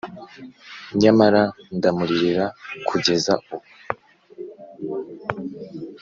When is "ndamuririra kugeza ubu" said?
1.75-3.67